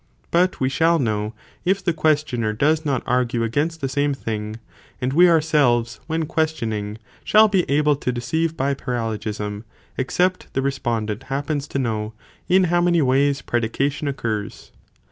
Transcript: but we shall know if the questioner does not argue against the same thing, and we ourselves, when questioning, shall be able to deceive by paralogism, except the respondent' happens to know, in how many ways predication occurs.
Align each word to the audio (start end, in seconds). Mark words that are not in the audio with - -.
but 0.31 0.59
we 0.59 0.67
shall 0.67 0.97
know 0.97 1.31
if 1.63 1.83
the 1.83 1.93
questioner 1.93 2.53
does 2.53 2.83
not 2.83 3.03
argue 3.05 3.43
against 3.43 3.81
the 3.81 3.87
same 3.87 4.15
thing, 4.15 4.55
and 4.99 5.13
we 5.13 5.29
ourselves, 5.29 5.99
when 6.07 6.25
questioning, 6.25 6.97
shall 7.23 7.47
be 7.47 7.69
able 7.69 7.95
to 7.95 8.11
deceive 8.11 8.57
by 8.57 8.73
paralogism, 8.73 9.63
except 9.99 10.51
the 10.53 10.61
respondent' 10.63 11.21
happens 11.29 11.67
to 11.67 11.77
know, 11.77 12.13
in 12.49 12.63
how 12.73 12.81
many 12.81 12.99
ways 13.03 13.43
predication 13.43 14.07
occurs. 14.07 14.71